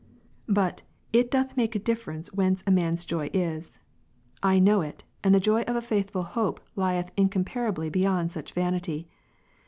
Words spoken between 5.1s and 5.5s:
and the